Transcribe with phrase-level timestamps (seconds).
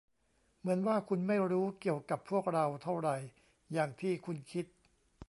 [0.59, 3.17] เหมือนว่าคุณไม่รู้เกี่ยวกับพวกเราเท่าไหร่
[3.73, 4.65] อย่างที่คุณคิด